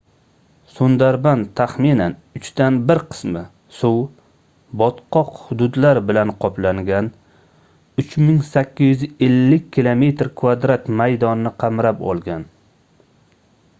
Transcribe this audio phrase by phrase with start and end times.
[0.75, 3.43] sundarban taxminan uchdan bir qismi
[3.79, 7.09] suv/botqoq hududlar bilan qoplangan
[8.05, 12.49] 3850 km² maydonni qamrab olgan